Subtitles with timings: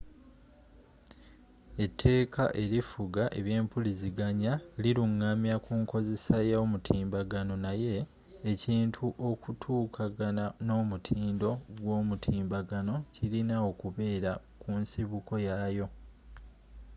[1.85, 7.95] eteeka erifuga ebyempuliziganya lilungamya kunkozesa ya yomutimbagano naye
[8.51, 11.49] ekintu okutuukagana n'omutindo
[11.81, 15.87] gw'omutimbagano kilina okubeera kunsibuko yaayo